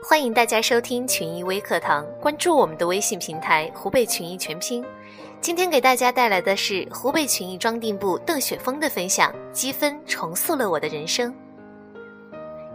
[0.00, 4.84] 欢迎大家收听群益微课堂，关注我们的微信平台“湖北群益全拼”。
[5.40, 11.34] 今天给大家带来的是湖北群益装订部邓雪峰的分享：积分重塑了我的人生。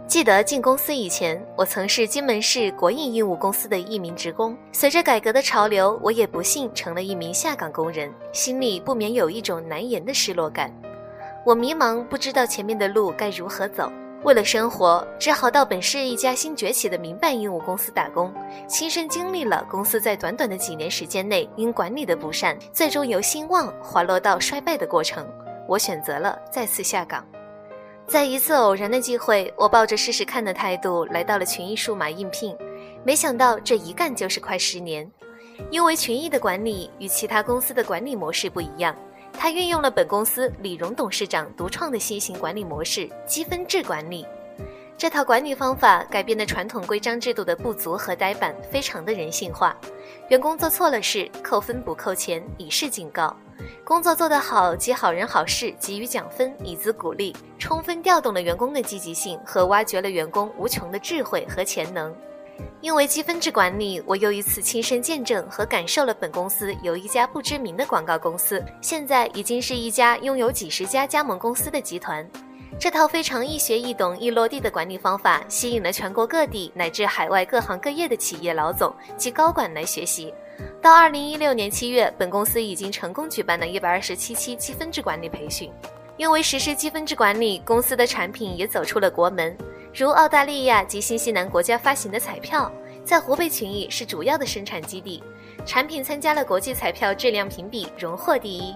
[0.06, 4.56] 记得进公司以前，我曾是金门市国营印务公司的一名职工。
[4.70, 10.70] 随着改革的潮流，我也不幸成了一名下岗工人，心里不免有一种难言的失落感。
[11.44, 13.90] 我迷茫，不知道前面的路该如何走。
[14.24, 18.32] 为了生活，只好到本市一家新崛起的民办印务公司打工，
[18.66, 25.28] 亲身经历了公司在短短的几年时间内因管理的不善，最终由兴旺滑落到衰败的过程。
[25.68, 27.22] 我选择了再次下岗。
[28.06, 32.56] 在一次偶然的机会，我抱着试试看的态度来到了群艺数码应聘，
[33.04, 35.06] 没想到这一干就是快十年。
[35.70, 38.96] 因为群艺的管理与其他公司的管理模式不一样。
[39.38, 44.26] 他运用了本公司李荣董事长独创的新型管理模式——积分制管理。
[44.96, 49.76] 这套管理方法改变了传统规章制度的不足和呆板，非常的人性化。
[50.28, 53.36] 员工做错了事，扣分不扣钱，以示警告；
[53.84, 62.14] 工作做得好，积好人好事，给予奖分，以资鼓励，充分调动了员工的积极性和挖掘了员工无穷的智慧和潜能。
[62.80, 72.28] 因为积分制管理，我又一次亲身见证和感受了本公司由一家不知名的广告公司，现在已经是一家拥有几十家加盟公司的集团。
[72.78, 80.34] 这套非常易学易懂、易落地的管理方法，吸引了全国各地乃至海外各行各业的企业老总及高管来学习。
[80.82, 85.72] 到二零一六年七月，本公司已经成功举办了一百二十七期积分制管理培训。
[86.16, 89.56] 因为实施积分制管理，公司的产品也走出了国门。
[89.94, 92.68] 如澳大利亚及新西兰国家发行的彩票，
[93.04, 95.22] 在湖北群益是主要的生产基地，
[95.64, 98.74] 产品参加了国际彩票质量评比，荣获第一。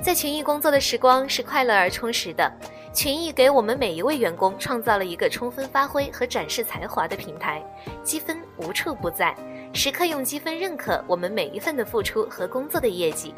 [0.00, 2.48] 在群益工作的时光是快乐而充实的，
[2.94, 7.60] 群益给我们每一位员工创造了一个充分发挥和展示才华的平台，
[8.04, 9.34] 积分无处不在，
[9.72, 13.34] 时刻用积分认可我们每一份的付出和工作的业绩。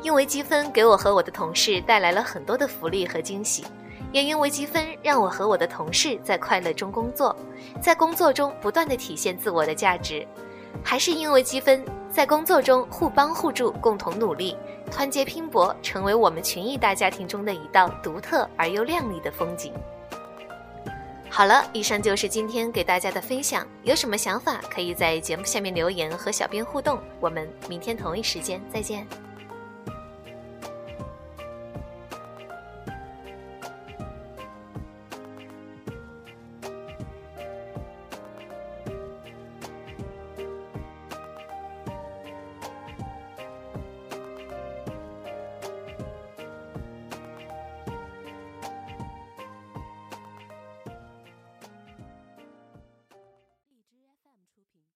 [0.00, 3.64] 因为积分给我和我的同事带来了很多的福利和惊喜。
[4.12, 7.34] 也因为积分，让我和我的同事在快乐中工作，
[7.80, 10.26] 在工作中不断的体现自我的价值，
[10.84, 14.56] 还是因为积分，在工作中互帮互助，共同努力，
[14.90, 19.72] 团结拼搏，成为我们群益大家庭中的一道独特而又亮丽的风景。
[21.30, 29.06] 好了，以上就是今天给大家的分享，有什么想法可以在节目下面留言和小编互动，我们明天同一时间再见。